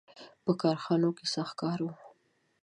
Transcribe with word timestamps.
•په 0.45 0.51
کارخانو 0.61 1.09
کې 1.17 1.25
سخت 1.33 1.53
کار 1.61 1.79
و. 1.83 1.87